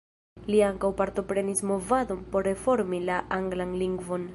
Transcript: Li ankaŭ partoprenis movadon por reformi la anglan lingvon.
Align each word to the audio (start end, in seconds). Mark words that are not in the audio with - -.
Li 0.53 0.61
ankaŭ 0.67 0.89
partoprenis 1.01 1.63
movadon 1.73 2.25
por 2.33 2.51
reformi 2.53 3.05
la 3.11 3.23
anglan 3.41 3.79
lingvon. 3.85 4.27